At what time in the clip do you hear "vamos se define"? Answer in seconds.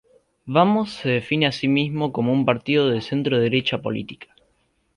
0.47-1.45